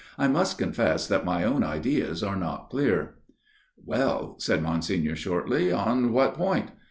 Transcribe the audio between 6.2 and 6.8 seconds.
point